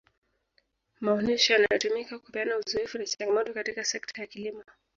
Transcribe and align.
maonesho 0.99 1.53
yanatumika 1.53 2.19
kupeana 2.19 2.57
uzoefu 2.57 2.97
na 2.97 3.05
changamoto 3.05 3.53
katika 3.53 3.83
sekta 3.85 4.21
ya 4.21 4.27
kilimo 4.27 4.63